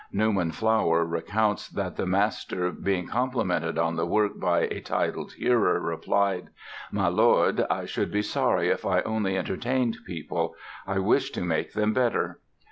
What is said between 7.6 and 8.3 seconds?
I should be